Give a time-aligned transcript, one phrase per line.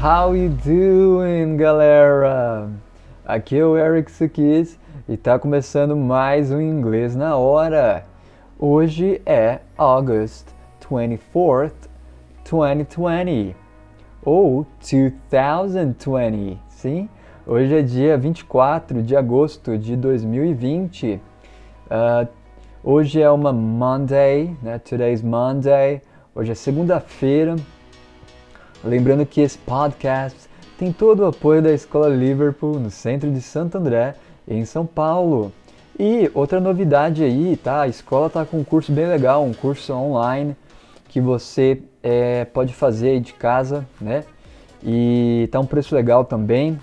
[0.00, 2.70] How you doing, galera?
[3.26, 4.78] Aqui é o Eric Sukis
[5.08, 8.06] e tá começando mais um Inglês na Hora.
[8.56, 10.46] Hoje é August
[10.88, 11.72] 24th,
[12.48, 13.56] 2020
[14.24, 17.08] ou 2020, sim?
[17.44, 21.20] Hoje é dia 24 de agosto de 2020.
[21.90, 22.28] Uh,
[22.84, 24.78] hoje é uma Monday, né?
[24.78, 26.00] Today's Monday.
[26.36, 27.56] Hoje é segunda-feira.
[28.84, 33.76] Lembrando que esse podcast tem todo o apoio da Escola Liverpool no centro de Santo
[33.76, 34.14] André,
[34.46, 35.52] em São Paulo.
[35.98, 37.82] E outra novidade aí, tá?
[37.82, 40.56] A escola tá com um curso bem legal, um curso online
[41.08, 44.22] que você é, pode fazer aí de casa, né?
[44.80, 46.78] E tá um preço legal também.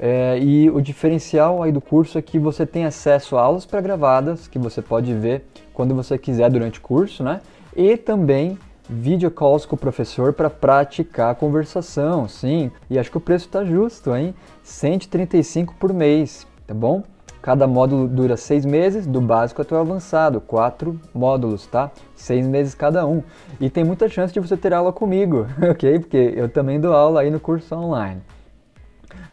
[0.00, 4.48] É, e o diferencial aí do curso é que você tem acesso a aulas pré-gravadas
[4.48, 7.40] que você pode ver quando você quiser durante o curso, né?
[7.76, 8.58] E também
[8.92, 12.70] video calls com o professor para praticar a conversação, sim.
[12.90, 14.34] E acho que o preço está justo, hein?
[14.62, 17.02] 135 por mês, tá bom?
[17.40, 21.90] Cada módulo dura seis meses, do básico até o avançado, quatro módulos, tá?
[22.14, 23.22] Seis meses cada um.
[23.60, 25.98] E tem muita chance de você ter aula comigo, ok?
[25.98, 28.20] Porque eu também dou aula aí no curso online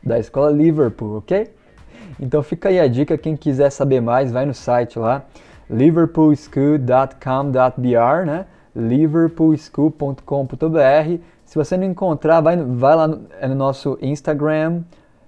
[0.04, 1.54] da Escola Liverpool, ok?
[2.20, 5.26] Então fica aí a dica, quem quiser saber mais, vai no site lá,
[5.70, 8.46] liverpoolschool.com.br, né?
[8.76, 11.24] liverpoolschool.com.br.
[11.46, 14.82] Se você não encontrar, vai, vai lá no, é no nosso Instagram,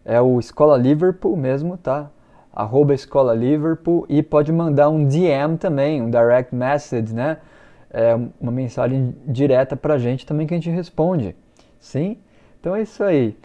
[0.05, 2.09] é o Escola Liverpool mesmo, tá?
[2.53, 7.37] Arroba Escola Liverpool e pode mandar um DM também, um direct message, né?
[7.89, 11.35] É uma mensagem direta pra gente também que a gente responde,
[11.79, 12.17] sim?
[12.59, 13.35] Então é isso aí.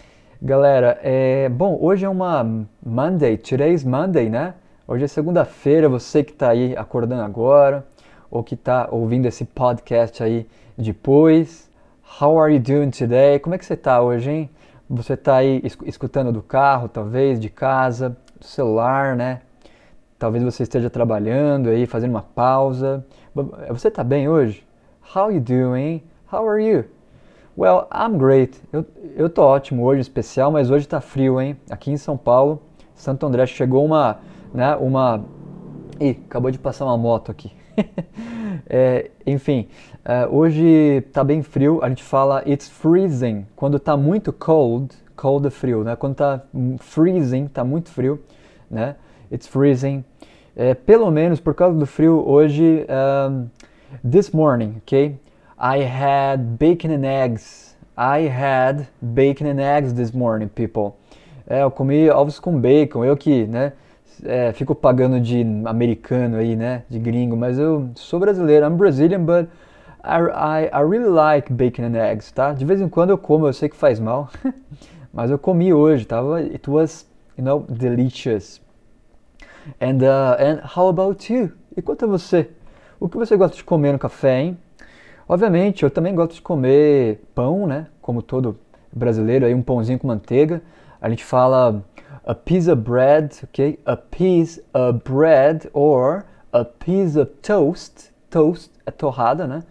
[0.41, 2.45] Galera, é, bom, hoje é uma
[2.85, 4.55] Monday, today's Monday, né?
[4.87, 7.87] Hoje é segunda-feira, você que está aí acordando agora,
[8.31, 10.47] ou que está ouvindo esse podcast aí
[10.77, 11.71] depois.
[12.21, 13.39] How are you doing today?
[13.39, 14.51] Como é que você está hoje, hein?
[14.89, 19.41] Você está aí escutando do carro, talvez, de casa, do celular, né?
[20.19, 23.05] Talvez você esteja trabalhando aí, fazendo uma pausa.
[23.69, 24.65] Você está bem hoje?
[25.15, 26.03] How you doing?
[26.33, 26.85] How are you?
[27.59, 28.61] Well, I'm great.
[28.73, 28.85] Eu,
[29.17, 31.57] eu tô ótimo hoje, especial, mas hoje tá frio, hein?
[31.71, 32.63] Aqui em São Paulo,
[32.95, 34.19] Santo André, chegou uma,
[34.53, 35.25] né, uma...
[35.99, 37.51] Ih, acabou de passar uma moto aqui.
[38.69, 39.69] é, enfim,
[40.05, 45.47] uh, hoje tá bem frio, a gente fala it's freezing, quando tá muito cold, cold
[45.47, 45.97] é frio, né?
[45.97, 46.43] Quando tá
[46.79, 48.21] freezing, tá muito frio,
[48.71, 48.97] né?
[49.33, 50.05] It's freezing.
[50.55, 52.87] É, pelo menos por causa do frio, hoje,
[53.31, 53.49] um,
[54.09, 55.19] this morning, ok?
[55.59, 57.77] I had bacon and eggs.
[57.97, 60.93] I had bacon and eggs this morning, people.
[61.47, 63.05] É, eu comi ovos com bacon.
[63.05, 63.73] Eu que, né,
[64.25, 68.67] é, fico pagando de americano aí, né, de gringo, mas eu sou brasileiro.
[68.67, 69.49] I'm Brazilian, but
[70.05, 72.53] I, I, I really like bacon and eggs, tá?
[72.53, 74.31] De vez em quando eu como, eu sei que faz mal,
[75.13, 77.07] mas eu comi hoje, tava, it was,
[77.37, 78.61] you know, delicious.
[79.81, 81.53] And, uh, and how about you?
[81.77, 82.49] E quanto a você?
[83.01, 84.59] O que você gosta de comer no café, hein?
[85.29, 87.89] Obviamente, eu também gosto de comer pão, né?
[88.01, 88.57] Como todo
[88.93, 90.63] brasileiro, aí um pãozinho com manteiga.
[91.01, 91.85] A gente fala
[92.27, 93.79] a piece of bread, ok?
[93.87, 98.11] A piece of bread or a piece of toast.
[98.31, 99.63] Toast é torrada, né?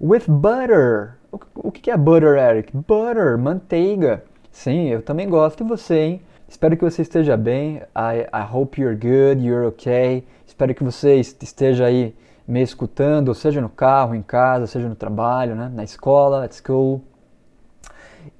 [0.00, 1.18] With butter.
[1.54, 2.74] O que é butter, Eric?
[2.74, 4.24] Butter, manteiga.
[4.50, 5.62] Sim, eu também gosto.
[5.62, 6.22] E você, hein?
[6.48, 7.82] Espero que você esteja bem.
[7.94, 10.24] I, I hope you're good, you're okay.
[10.46, 12.16] Espero que você esteja aí
[12.46, 15.70] me escutando, seja no carro, em casa, seja no trabalho, né?
[15.72, 17.02] na escola, at school.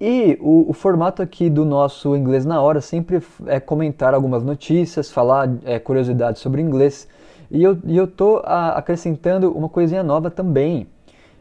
[0.01, 5.11] E o, o, formato aqui do nosso Inglês na Hora sempre é comentar algumas notícias,
[5.11, 7.09] falar é, curiosidades sobre inglês.
[7.51, 10.87] E eu, e eu tô a, acrescentando uma coisinha nova também.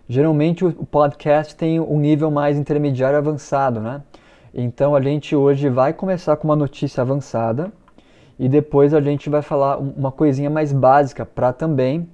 [0.09, 4.01] Geralmente o, o podcast tem um nível mais intermediário avançado, né?
[4.51, 7.72] Então a gente hoje vai começar com uma notícia avançada
[8.40, 12.09] e depois a gente vai falar uma coisinha mais básica para também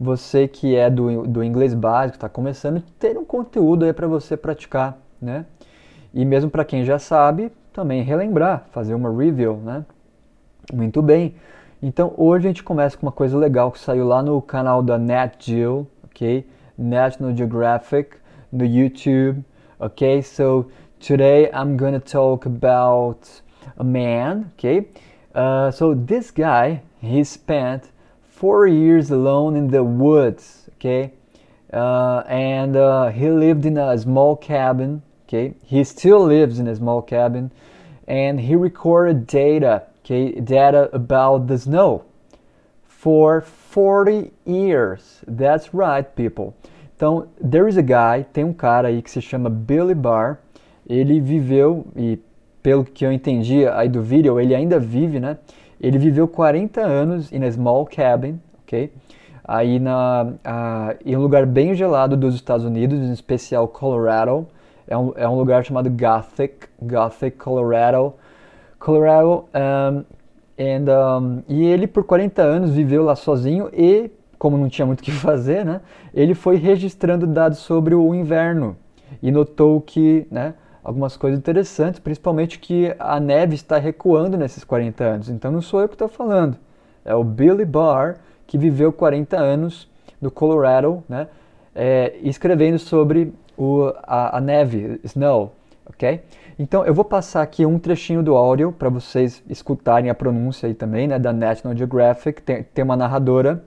[0.00, 4.36] você que é do, do inglês básico, está começando, ter um conteúdo aí para você
[4.36, 5.46] praticar, né?
[6.14, 9.84] E mesmo para quem já sabe, também relembrar, fazer uma review, né?
[10.72, 11.34] Muito bem.
[11.82, 14.96] Então hoje a gente começa com uma coisa legal que saiu lá no canal da
[14.96, 16.46] Nat Geo, ok?
[16.78, 18.16] National Geographic
[18.52, 19.44] no YouTube,
[19.80, 20.22] ok?
[20.22, 20.66] So
[21.00, 23.28] today I'm gonna talk about
[23.76, 24.88] a man, okay?
[25.34, 27.90] Uh, so this guy, he spent
[28.22, 31.12] four years alone in the woods, okay?
[31.72, 35.02] Uh, and uh, he lived in a small cabin,
[35.34, 35.54] okay?
[35.64, 37.50] He still lives in a small cabin,
[38.06, 40.32] and he recorded data, okay?
[40.40, 42.04] Data about the snow
[42.86, 45.20] for 40 years.
[45.26, 46.54] That's right, people.
[46.96, 50.38] Então, there is a guy, tem um cara aí que se chama Billy Barr,
[50.88, 52.18] ele viveu, e
[52.62, 55.38] pelo que eu entendi aí do vídeo, ele ainda vive, né?
[55.80, 58.92] Ele viveu 40 anos em a small cabin, ok?
[59.46, 64.46] Aí na, uh, em um lugar bem gelado dos Estados Unidos, em especial Colorado.
[64.86, 68.14] É um, é um lugar chamado Gothic, Gothic, Colorado.
[68.78, 70.04] Colorado, um,
[70.58, 75.00] and, um, e ele por 40 anos viveu lá sozinho e, como não tinha muito
[75.00, 75.80] o que fazer, né,
[76.12, 78.76] ele foi registrando dados sobre o inverno
[79.22, 80.52] e notou que, né,
[80.82, 85.28] algumas coisas interessantes, principalmente que a neve está recuando nesses 40 anos.
[85.30, 86.58] Então não sou eu que estou falando,
[87.06, 88.16] é o Billy Barr,
[88.46, 89.90] que viveu 40 anos
[90.20, 91.26] no Colorado, né,
[91.74, 95.52] é, escrevendo sobre o, a, a, neve, snow,
[95.86, 96.22] ok?
[96.58, 100.74] Então eu vou passar aqui um trechinho do áudio para vocês escutarem a pronúncia aí
[100.74, 102.42] também, né, da National Geographic.
[102.42, 103.64] Tem, tem uma narradora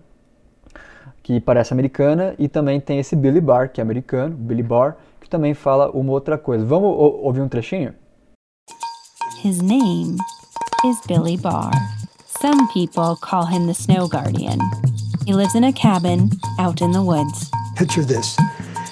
[1.22, 5.30] que parece americana e também tem esse Billy Barr, que é americano, Billy Barr, que
[5.30, 6.64] também fala uma outra coisa.
[6.64, 7.94] Vamos ouvir um trechinho?
[9.44, 10.16] His name
[10.86, 11.72] is Billy Barr.
[12.42, 14.58] Some people call him the Snow Guardian.
[15.26, 16.30] He lives in a cabin
[16.60, 17.52] out in the woods.
[17.76, 18.38] Picture this.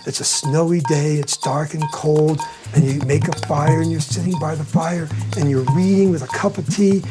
[0.07, 2.39] It's a snowy day, it's dark and cold,
[2.75, 6.21] and you make a fire and you're sitting by the fire and you're reading with
[6.21, 7.01] a cup of tea.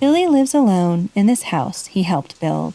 [0.00, 2.74] Billy lives alone in this house he helped build.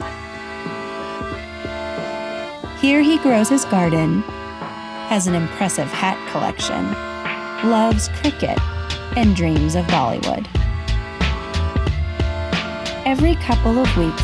[2.79, 4.23] Here he grows his garden
[5.07, 6.83] has an impressive hat collection,
[7.71, 8.59] loves cricket,
[9.15, 10.45] and dreams of Bollywood.
[13.05, 14.21] Every couple of weeks,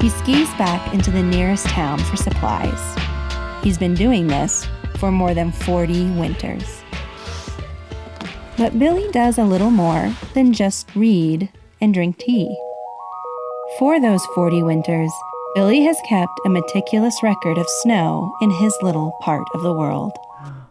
[0.00, 2.93] he skis back into the nearest town for supplies.
[3.64, 4.68] He's been doing this
[4.98, 6.82] for more than 40 winters.
[8.58, 11.48] But Billy does a little more than just read
[11.80, 12.54] and drink tea.
[13.78, 15.10] For those 40 winters,
[15.54, 20.12] Billy has kept a meticulous record of snow in his little part of the world.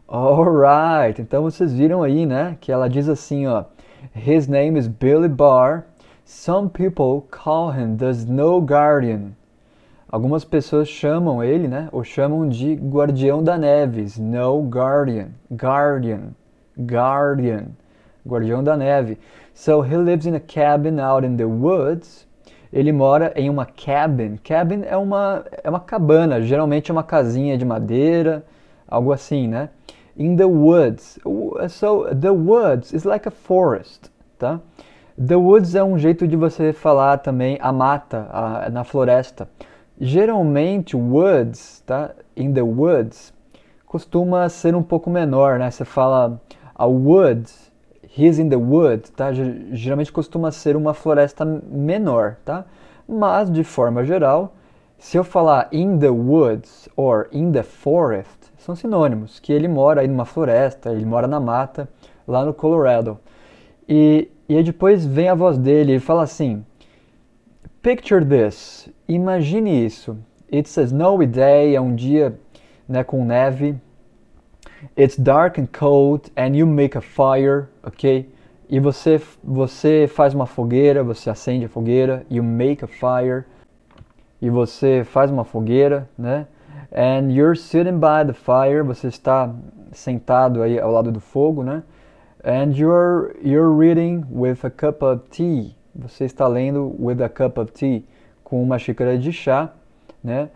[0.07, 3.66] Alright, então vocês viram aí, né, que ela diz assim, ó,
[4.13, 5.88] His name is Billy Barr.
[6.25, 9.36] Some people call him the Snow Guardian.
[10.13, 16.36] Algumas pessoas chamam ele, né, ou chamam de Guardião da Neve, Snow Guardian, Guardian,
[16.80, 17.69] Guardian,
[18.24, 19.18] Guardião da Neve.
[19.56, 22.27] So he lives in a cabin out in the woods
[22.71, 24.38] ele mora em uma cabin.
[24.38, 28.45] Cabin é uma, é uma cabana, geralmente é uma casinha de madeira,
[28.88, 29.69] algo assim, né?
[30.15, 31.18] In the woods.
[31.69, 34.60] So, the woods is like a forest, tá?
[35.18, 39.50] The woods é um jeito de você falar também a mata, a, na floresta.
[40.00, 42.12] Geralmente, woods, tá?
[42.36, 43.34] In the woods,
[43.86, 45.69] costuma ser um pouco menor, né?
[45.69, 46.42] Você fala
[46.75, 47.72] a woods
[48.16, 49.34] He's in the Wood, tá?
[49.72, 52.63] Geralmente costuma ser uma floresta menor, tá?
[53.07, 54.54] Mas, de forma geral,
[55.00, 58.30] se eu falar in the woods or in the forest,
[58.60, 61.89] são sinônimos, que ele mora aí numa floresta, ele mora na mata,
[62.28, 63.18] lá no Colorado.
[63.89, 66.63] E, e aí depois vem a voz dele, ele fala assim,
[67.83, 70.18] Picture this, imagine isso.
[70.51, 72.39] It's a snowy day, é um dia
[72.88, 73.75] né, com neve,
[74.97, 78.30] It's dark and cold and you make a fire, ok?
[78.69, 83.45] E você, você faz uma fogueira, você acende a fogueira, you make a fire.
[84.41, 86.47] E você faz uma fogueira, né?
[86.91, 89.53] And you're sitting by the fire, você está
[89.91, 91.84] sentado aí ao lado do fogo, né?
[92.43, 95.75] And you're, you're reading with a cup of tea.
[95.95, 98.03] Você está lendo with a cup of tea,
[98.43, 99.73] com uma xícara de chá,
[100.23, 100.50] né?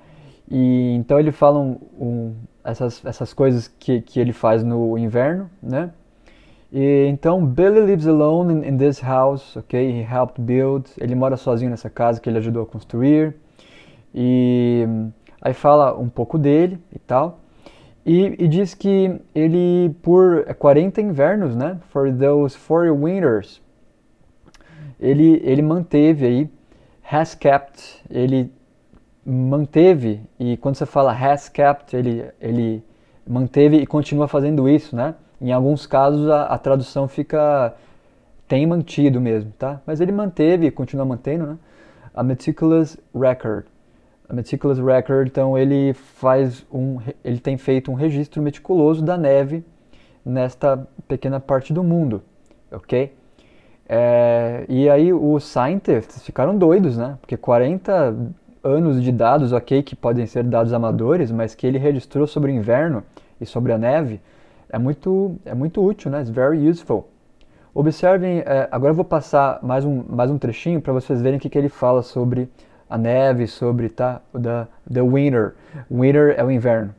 [0.50, 5.50] E então ele fala um, um essas, essas coisas que, que ele faz no inverno,
[5.62, 5.92] né?
[6.72, 9.80] E, então, Billy lives alone in, in, this house, ok?
[9.80, 10.90] He helped build.
[10.98, 13.36] Ele mora sozinho nessa casa que ele ajudou a construir.
[14.14, 14.86] E
[15.42, 17.40] aí fala um pouco dele e tal.
[18.06, 21.78] E, e diz que ele, por 40 invernos, né?
[21.90, 23.62] For those 40 winters,
[25.00, 26.50] ele, ele manteve aí,
[27.10, 28.52] has kept, ele
[29.26, 32.84] manteve, e quando você fala has kept, ele, ele
[33.28, 35.16] manteve e continua fazendo isso, né?
[35.40, 37.76] Em alguns casos a, a tradução fica
[38.48, 39.82] tem mantido mesmo, tá?
[39.86, 41.58] Mas ele manteve e continua mantendo, né?
[42.14, 43.66] A meticulous record.
[44.28, 49.64] A meticulous record, então ele faz um, ele tem feito um registro meticuloso da neve
[50.26, 52.22] nesta pequena parte do mundo,
[52.72, 53.14] ok?
[53.88, 57.18] É, e aí os scientists ficaram doidos, né?
[57.22, 58.16] Porque 40
[58.64, 62.56] anos de dados, ok, que podem ser dados amadores, mas que ele registrou sobre o
[62.56, 63.04] inverno
[63.40, 64.20] e sobre a neve,
[64.70, 66.20] é muito, é muito útil, né?
[66.20, 67.08] It's very useful.
[67.74, 71.42] Observem, é, agora eu vou passar mais um, mais um trechinho para vocês verem o
[71.42, 72.50] que, que ele fala sobre
[72.90, 75.54] a neve, sobre tá, the, the winter.
[75.90, 76.94] Winter é o inverno.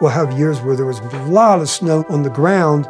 [0.00, 2.88] We'll have years where there was a lot of snow on the ground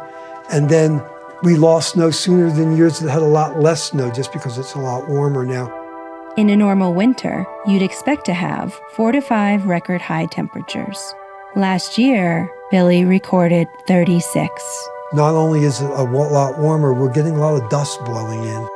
[0.51, 1.01] And then
[1.43, 4.73] we lost snow sooner than years that had a lot less snow just because it's
[4.73, 5.73] a lot warmer now.
[6.35, 11.13] In a normal winter, you'd expect to have four to five record high temperatures.
[11.55, 14.89] Last year, Billy recorded 36.
[15.13, 18.67] Not only is it a lot warmer, we're getting a lot of dust blowing in.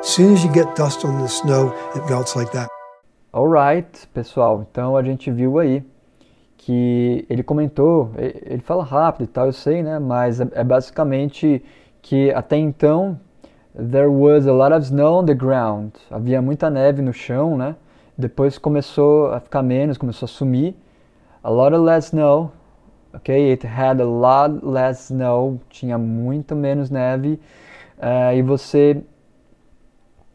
[0.00, 2.68] As soon as you get dust on the snow, it melts like that.
[3.34, 5.82] Alright, pessoal, então a gente viu aí
[6.56, 9.98] que ele comentou, ele fala rápido e tal, eu sei, né?
[9.98, 11.62] Mas é, é basicamente
[12.02, 13.18] que até então
[13.74, 15.92] there was a lot of snow on the ground.
[16.10, 17.76] Havia muita neve no chão, né?
[18.18, 20.74] Depois começou a ficar menos, começou a sumir.
[21.42, 22.52] A lot of less snow.
[23.14, 25.60] Ok, it had a lot less snow.
[25.70, 27.40] Tinha muito menos neve.
[27.98, 29.02] Uh, e você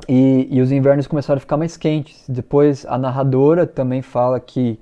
[0.07, 2.23] e, e, os invernos começaram a ficar mais quentes.
[2.29, 4.79] Depois a narradora também fala que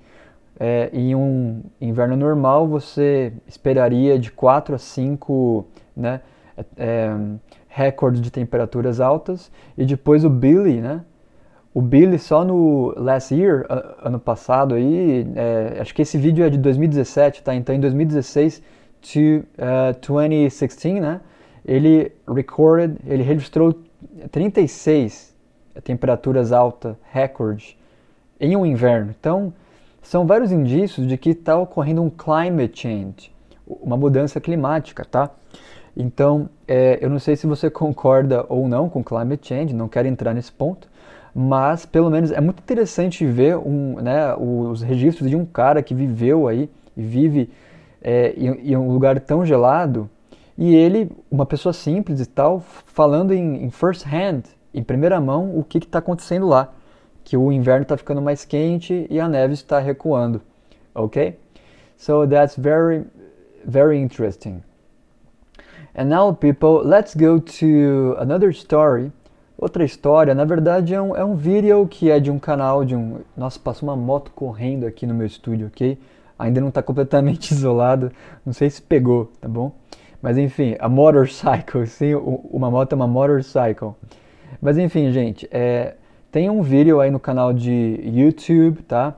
[0.60, 5.66] é, em um inverno normal você esperaria de 4 a 5
[5.96, 6.22] né,
[6.58, 7.16] é, é,
[7.68, 9.52] recordes de temperaturas altas.
[9.78, 11.02] E depois o Billy, né?
[11.74, 13.66] O Billy só no last year,
[14.02, 17.54] ano passado aí, é, acho que esse vídeo é de 2017, tá?
[17.54, 18.64] Então em 2016
[19.02, 21.22] to uh, 2016, né?
[21.66, 23.76] Ele recorded, ele registrou
[24.32, 25.36] 36
[25.84, 27.78] temperaturas altas, recorde,
[28.40, 29.14] em um inverno.
[29.20, 29.54] Então,
[30.02, 33.32] são vários indícios de que está ocorrendo um climate change,
[33.66, 35.32] uma mudança climática, tá?
[35.96, 40.08] Então, é, eu não sei se você concorda ou não com climate change, não quero
[40.08, 40.90] entrar nesse ponto,
[41.34, 45.94] mas pelo menos é muito interessante ver um, né, os registros de um cara que
[45.94, 47.50] viveu aí e vive
[48.02, 50.10] é, em, em um lugar tão gelado
[50.58, 55.58] e ele, uma pessoa simples e tal, falando em, em first hand, em primeira mão,
[55.58, 56.74] o que está acontecendo lá.
[57.24, 60.42] Que o inverno está ficando mais quente e a neve está recuando.
[60.94, 61.38] Ok?
[61.98, 63.04] So that's very,
[63.66, 64.62] very interesting.
[65.98, 69.14] And now, people, let's go to another story.
[69.58, 72.94] Outra história, na verdade, é um, é um vídeo que é de um canal de
[72.94, 73.22] um.
[73.38, 75.98] Nossa, passou uma moto correndo aqui no meu estúdio, ok?
[76.38, 78.12] Ainda não está completamente isolado,
[78.46, 79.72] não sei se pegou, tá bom?
[80.22, 83.94] Mas enfim, a motorcycle, sim, uma moto é uma motorcycle.
[84.62, 85.96] Mas enfim, gente, é,
[86.30, 89.16] tem um vídeo aí no canal de YouTube, tá?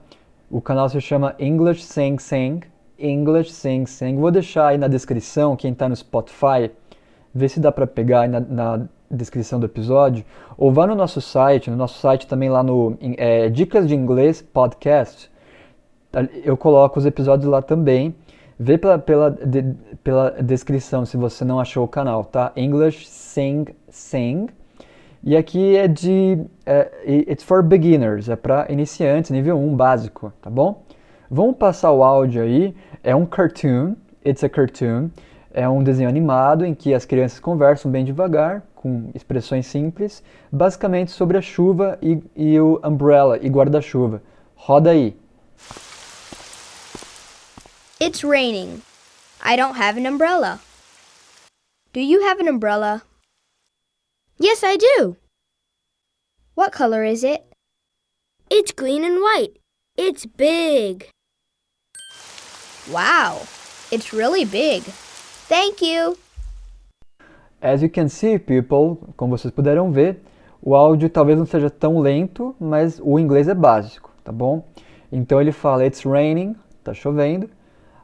[0.47, 2.61] O canal se chama English Sing Sing.
[2.99, 4.15] English Sing Sing.
[4.17, 6.71] Vou deixar aí na descrição, quem está no Spotify,
[7.33, 10.25] vê se dá para pegar aí na, na, descrição do episódio.
[10.57, 14.41] Ou vá no nosso site, no nosso site também lá no é, Dicas de Inglês
[14.41, 15.31] Podcast.
[16.43, 18.15] Eu coloco os episódios lá também.
[18.59, 19.63] Vê pela, pela, de,
[20.03, 22.51] pela descrição se você não achou o canal, tá?
[22.55, 24.47] English Sing Sing.
[25.23, 26.39] E aqui é de.
[26.65, 30.83] É, it's for beginners, é para iniciantes, nível 1 básico, tá bom?
[31.29, 32.75] Vamos passar o áudio aí.
[33.03, 35.09] É um cartoon, it's a cartoon.
[35.51, 41.11] É um desenho animado em que as crianças conversam bem devagar, com expressões simples, basicamente
[41.11, 44.21] sobre a chuva e, e o umbrella e guarda-chuva.
[44.55, 45.17] Roda aí.
[47.99, 48.81] It's raining.
[49.43, 50.59] I don't have an umbrella.
[51.91, 53.01] Do you have an umbrella?
[54.39, 55.17] Yes, I do.
[56.53, 57.43] What color is it?
[58.49, 59.59] It's green and white.
[59.97, 61.09] It's big.
[62.89, 63.41] Wow,
[63.91, 64.81] it's really big.
[65.49, 66.17] Thank you.
[67.61, 70.21] As you can see, people, como vocês puderam ver,
[70.61, 74.63] o áudio talvez não seja tão lento, mas o inglês é básico, tá bom?
[75.11, 77.49] Então ele fala: It's raining, tá chovendo.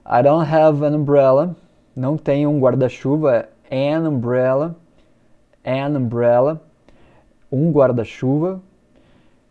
[0.06, 1.56] I don't have an umbrella.
[1.96, 3.48] Não tenho um guarda-chuva.
[3.72, 4.76] An umbrella.
[5.66, 6.62] An umbrella.
[7.50, 8.62] Um guarda-chuva.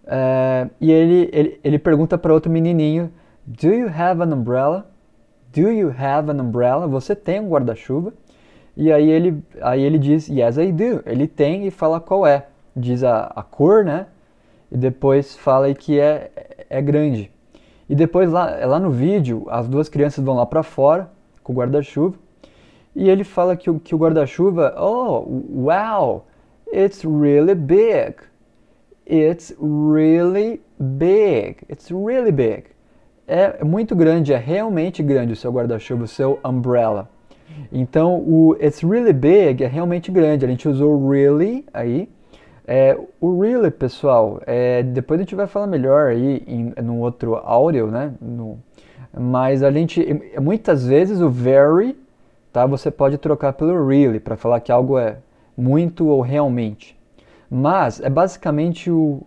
[0.05, 3.11] Uh, e ele, ele, ele pergunta para outro menininho:
[3.47, 4.92] Do you have an umbrella?
[5.53, 6.87] Do you have an umbrella?
[6.87, 8.15] Você tem um guarda-chuva?
[8.75, 11.03] E aí ele, aí ele diz: Yes, I do.
[11.05, 12.47] Ele tem e fala qual é.
[12.75, 14.07] Diz a, a cor, né?
[14.71, 16.31] E depois fala que é,
[16.71, 17.31] é grande.
[17.87, 21.11] E depois lá, lá no vídeo, as duas crianças vão lá para fora
[21.43, 22.17] com o guarda-chuva.
[22.97, 26.25] E ele fala que, que o guarda-chuva, oh, wow,
[26.73, 28.17] it's really big.
[29.07, 31.59] It's really big.
[31.69, 32.72] It's really big.
[33.27, 37.09] É muito grande, é realmente grande o seu guarda-chuva, o seu umbrella.
[37.71, 40.45] Então, o it's really big é realmente grande.
[40.45, 42.09] A gente usou really aí
[42.67, 47.35] é, o really, pessoal, é, depois a gente vai falar melhor aí em, no outro
[47.35, 48.15] áudio, né?
[48.21, 48.59] No,
[49.19, 50.01] mas a gente,
[50.41, 51.97] muitas vezes o very,
[52.53, 52.65] tá?
[52.67, 55.19] Você pode trocar pelo really para falar que algo é
[55.57, 56.97] muito ou realmente.
[57.51, 59.23] Mas é basicamente o,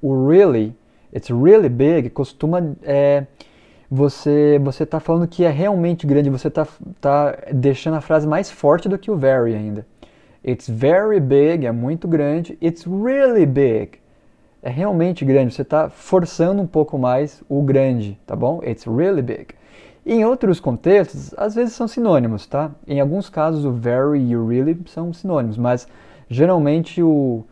[0.00, 0.74] o really,
[1.14, 3.26] it's really big, costuma é,
[3.90, 6.66] você você está falando que é realmente grande, você está
[7.00, 9.86] tá deixando a frase mais forte do que o very ainda.
[10.46, 12.56] It's very big, é muito grande.
[12.62, 13.98] It's really big.
[14.62, 15.52] É realmente grande.
[15.54, 18.60] Você está forçando um pouco mais o grande, tá bom?
[18.64, 19.48] It's really big.
[20.06, 22.70] Em outros contextos, às vezes são sinônimos, tá?
[22.86, 25.86] Em alguns casos, o very e o really são sinônimos, mas
[26.30, 27.44] geralmente o,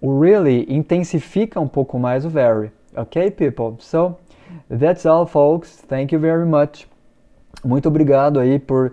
[0.00, 2.70] o really intensifica um pouco mais o very.
[2.96, 3.76] Ok, people?
[3.78, 4.16] So,
[4.68, 5.82] that's all, folks.
[5.88, 6.88] Thank you very much.
[7.64, 8.92] Muito obrigado aí por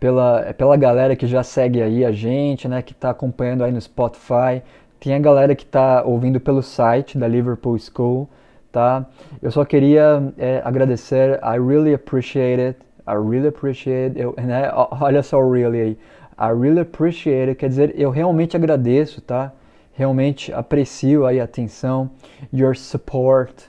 [0.00, 3.80] pela, pela galera que já segue aí a gente, né, que está acompanhando aí no
[3.80, 4.62] Spotify.
[5.00, 8.28] Tem a galera que está ouvindo pelo site da Liverpool School,
[8.72, 9.06] tá?
[9.40, 11.38] Eu só queria é, agradecer.
[11.42, 12.78] I really appreciate it.
[13.06, 14.18] I really appreciate.
[14.18, 15.98] Eu, né, olha só o really aí.
[16.40, 17.54] I really appreciate it.
[17.56, 19.52] Quer dizer, eu realmente agradeço, tá?
[19.98, 22.08] Realmente aprecio aí a atenção,
[22.52, 23.64] your support.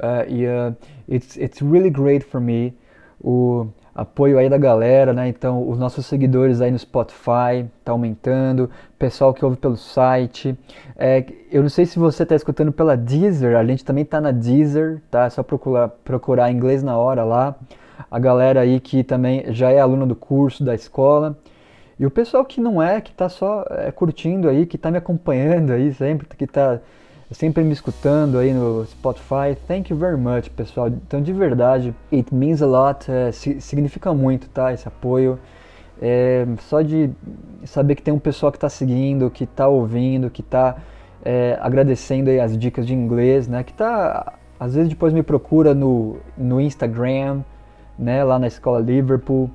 [0.00, 0.74] Uh, yeah,
[1.06, 2.72] it's, it's really great for me.
[3.20, 5.26] O, apoio aí da galera, né?
[5.26, 10.56] Então, os nossos seguidores aí no Spotify tá aumentando, pessoal que ouve pelo site.
[10.96, 14.30] É, eu não sei se você está escutando pela Deezer, a gente também tá na
[14.30, 15.24] Deezer, tá?
[15.24, 17.56] É só procurar, procurar inglês na hora lá.
[18.08, 21.36] A galera aí que também já é aluna do curso da escola.
[21.98, 24.98] E o pessoal que não é, que tá só é, curtindo aí, que tá me
[24.98, 26.78] acompanhando aí sempre, que tá
[27.32, 29.56] sempre me escutando aí no Spotify.
[29.66, 30.88] Thank you very much, pessoal.
[30.88, 34.72] Então, de verdade, it means a lot, é, significa muito, tá?
[34.72, 35.38] Esse apoio.
[36.00, 37.10] É, só de
[37.64, 40.76] saber que tem um pessoal que está seguindo, que está ouvindo, que está
[41.24, 43.64] é, agradecendo aí as dicas de inglês, né?
[43.64, 47.40] Que tá, às vezes depois me procura no, no Instagram,
[47.98, 48.22] né?
[48.22, 49.50] Lá na Escola Liverpool,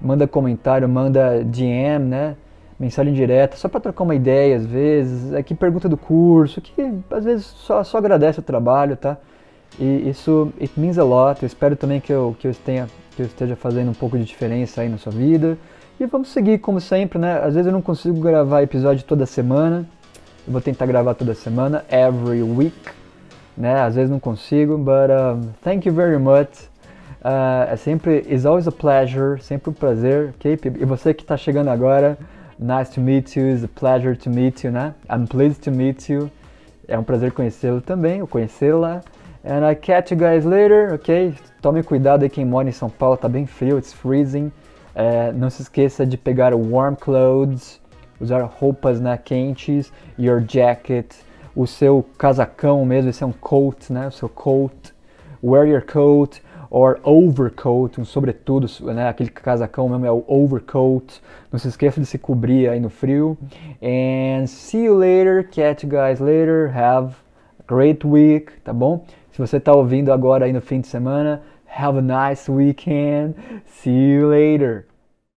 [0.00, 2.36] manda comentário, manda DM, né?
[2.78, 6.92] mensagem direta, só para trocar uma ideia às vezes, aqui é pergunta do curso, que
[7.10, 9.16] às vezes só, só agradece o trabalho, tá?
[9.78, 13.22] E isso, it means a lot, eu espero também que eu, que eu, tenha, que
[13.22, 15.58] eu esteja fazendo um pouco de diferença aí na sua vida.
[15.98, 17.38] E vamos seguir como sempre, né?
[17.38, 19.86] Às vezes eu não consigo gravar episódio toda semana,
[20.46, 22.76] eu vou tentar gravar toda semana, every week,
[23.56, 23.80] né?
[23.80, 26.68] Às vezes não consigo, but um, thank you very much.
[27.26, 30.56] Uh, é sempre, it's always a pleasure, sempre um prazer, ok?
[30.78, 32.16] E você que está chegando agora,
[32.56, 34.94] Nice to meet you, it's a pleasure to meet you, né?
[35.10, 36.30] I'm pleased to meet you.
[36.86, 39.02] É um prazer conhecê-lo também, ou conhecê-la.
[39.44, 41.34] And I catch you guys later, ok?
[41.60, 44.52] Tome cuidado aí quem mora em São Paulo, tá bem frio, it's freezing.
[44.94, 47.80] É, não se esqueça de pegar warm clothes,
[48.20, 51.12] usar roupas né, quentes, your jacket,
[51.56, 54.06] o seu casacão mesmo, esse é um coat, né?
[54.06, 54.94] O seu coat.
[55.42, 61.22] Wear your coat or overcoat, um sobretudo, né, aquele casacão mesmo é o overcoat.
[61.50, 63.36] Não se esqueça de se cobrir aí no frio.
[63.82, 67.14] And see you later, catch you guys later, have
[67.58, 69.04] a great week, tá bom?
[69.32, 73.34] Se você está ouvindo agora aí no fim de semana, have a nice weekend.
[73.66, 74.86] See you later.